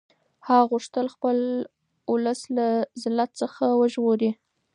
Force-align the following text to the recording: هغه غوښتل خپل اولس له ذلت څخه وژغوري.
هغه 0.47 0.63
غوښتل 0.71 1.05
خپل 1.15 1.37
اولس 2.09 2.41
له 2.57 2.67
ذلت 3.03 3.31
څخه 3.41 3.63
وژغوري. 3.79 4.31